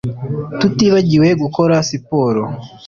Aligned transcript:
tutigabiwe 0.59 1.29
gukora 1.41 1.75
siporo 1.89 2.41